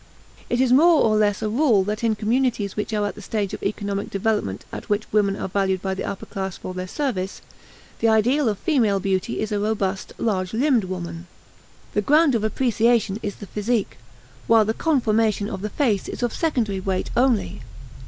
It 0.49 0.59
is 0.59 0.73
more 0.73 1.03
or 1.03 1.15
less 1.15 1.43
a 1.43 1.47
rule 1.47 1.83
that 1.83 2.03
in 2.03 2.15
communities 2.15 2.75
which 2.75 2.91
are 2.91 3.05
at 3.05 3.13
the 3.13 3.21
stage 3.21 3.53
of 3.53 3.61
economic 3.61 4.09
development 4.09 4.65
at 4.73 4.89
which 4.89 5.05
women 5.13 5.35
are 5.35 5.47
valued 5.47 5.79
by 5.79 5.93
the 5.93 6.05
upper 6.05 6.25
class 6.25 6.57
for 6.57 6.73
their 6.73 6.87
service, 6.87 7.39
the 7.99 8.07
ideal 8.07 8.49
of 8.49 8.57
female 8.57 8.99
beauty 8.99 9.39
is 9.39 9.51
a 9.51 9.59
robust, 9.59 10.13
large 10.17 10.55
limbed 10.55 10.85
woman. 10.85 11.27
The 11.93 12.01
ground 12.01 12.33
of 12.33 12.43
appreciation 12.43 13.19
is 13.21 13.35
the 13.35 13.45
physique, 13.45 13.97
while 14.47 14.65
the 14.65 14.73
conformation 14.73 15.47
of 15.47 15.61
the 15.61 15.69
face 15.69 16.07
is 16.07 16.23
of 16.23 16.33
secondary 16.33 16.79
weight 16.79 17.11
only. 17.15 17.61